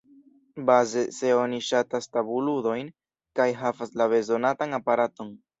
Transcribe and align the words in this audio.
Baze, 0.69 1.03
se 1.17 1.35
oni 1.41 1.59
ŝatas 1.67 2.09
tabulludojn 2.17 2.91
kaj 3.41 3.49
havas 3.63 3.97
la 4.03 4.11
bezonatan 4.15 4.79
aparaton. 4.83 5.35